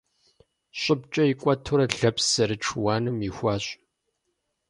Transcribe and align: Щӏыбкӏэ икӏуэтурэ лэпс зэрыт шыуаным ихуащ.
Щӏыбкӏэ 0.81 1.23
икӏуэтурэ 1.31 1.85
лэпс 1.99 2.23
зэрыт 2.33 2.61
шыуаным 2.67 3.17
ихуащ. 3.27 3.65